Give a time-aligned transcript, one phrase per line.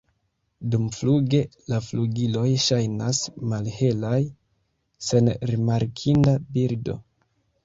[0.75, 1.41] Dumfluge
[1.73, 3.19] la flugiloj ŝajnas
[3.51, 4.15] malhelaj,
[5.11, 6.99] sen rimarkinda bildo.